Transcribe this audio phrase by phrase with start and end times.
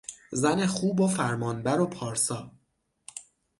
[0.31, 2.51] زن خوب و فرمانبر و پارسا...